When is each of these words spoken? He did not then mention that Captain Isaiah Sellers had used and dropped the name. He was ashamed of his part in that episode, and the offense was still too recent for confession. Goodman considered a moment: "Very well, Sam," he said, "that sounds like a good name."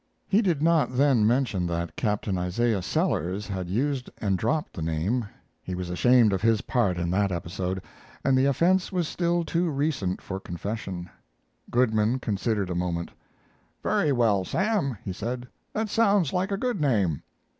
He 0.27 0.41
did 0.41 0.63
not 0.63 0.93
then 0.97 1.27
mention 1.27 1.67
that 1.67 1.95
Captain 1.95 2.35
Isaiah 2.35 2.81
Sellers 2.81 3.45
had 3.45 3.69
used 3.69 4.09
and 4.17 4.35
dropped 4.35 4.73
the 4.73 4.81
name. 4.81 5.27
He 5.61 5.75
was 5.75 5.91
ashamed 5.91 6.33
of 6.33 6.41
his 6.41 6.61
part 6.61 6.97
in 6.97 7.11
that 7.11 7.31
episode, 7.31 7.83
and 8.25 8.35
the 8.35 8.45
offense 8.47 8.91
was 8.91 9.07
still 9.07 9.43
too 9.45 9.69
recent 9.69 10.19
for 10.19 10.39
confession. 10.39 11.07
Goodman 11.69 12.17
considered 12.17 12.71
a 12.71 12.73
moment: 12.73 13.11
"Very 13.83 14.11
well, 14.11 14.43
Sam," 14.43 14.97
he 15.05 15.13
said, 15.13 15.47
"that 15.71 15.87
sounds 15.87 16.33
like 16.33 16.51
a 16.51 16.57
good 16.57 16.81
name." 16.81 17.21